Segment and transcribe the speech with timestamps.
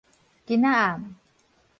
[0.47, 1.15] 今仔暗